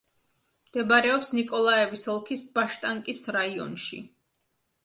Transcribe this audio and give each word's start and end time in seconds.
მდებარეობს 0.69 1.29
ნიკოლაევის 1.39 2.07
ოლქის 2.15 2.47
ბაშტანკის 2.57 3.23
რაიონში. 3.37 4.01